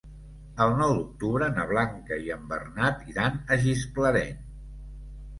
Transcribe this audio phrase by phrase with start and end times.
[0.63, 4.33] El nou d'octubre na Blanca i en Bernat iran a Gisclareny.